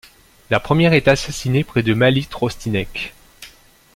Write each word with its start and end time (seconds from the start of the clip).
La 0.49 0.59
première 0.59 0.93
est 0.93 1.07
assassinée 1.07 1.63
près 1.63 1.83
de 1.83 1.93
Malý 1.93 2.25
Trostinec. 2.25 3.13